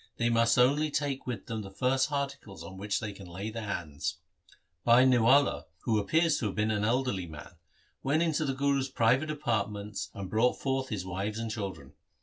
[0.17, 3.65] They must only take with them the first articles on which they can lay their
[3.67, 4.17] hands.'
[4.83, 7.51] Bhai Niwala, who appears to have been an elderly man,
[8.01, 11.93] went into the Guru's private apartments and brought forth his wives and children.